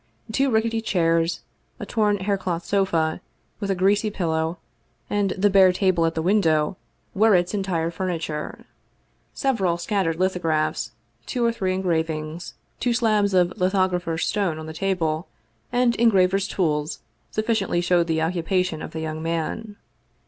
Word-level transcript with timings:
Two 0.31 0.49
rickety 0.49 0.81
chairs, 0.81 1.41
a 1.79 1.85
torn 1.85 2.17
haircloth 2.17 2.65
sofa, 2.65 3.21
with 3.59 3.69
a 3.69 3.75
greasy 3.75 4.09
pillow, 4.09 4.57
and 5.11 5.29
the 5.37 5.47
bare 5.51 5.71
table 5.71 6.07
at 6.07 6.15
the 6.15 6.23
window, 6.23 6.75
were 7.13 7.35
its 7.35 7.53
entire 7.53 7.91
furniture. 7.91 8.65
Several 9.35 9.77
scattered 9.77 10.15
lithographs, 10.19 10.93
two 11.27 11.45
or 11.45 11.51
three 11.51 11.75
engravings, 11.75 12.55
two 12.79 12.93
slabs 12.95 13.35
of 13.35 13.55
lithographer's 13.59 14.25
stone 14.25 14.57
on 14.57 14.65
the 14.65 14.73
table, 14.73 15.27
and 15.71 15.95
engraver's 15.97 16.47
tools 16.47 17.01
sufficiently 17.29 17.79
showed 17.79 18.07
the 18.07 18.23
occupation 18.23 18.81
of 18.81 18.93
the 18.93 19.01
young 19.01 19.21
man. 19.21 19.75